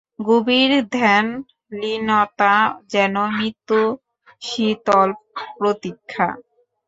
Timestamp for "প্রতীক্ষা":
5.57-6.27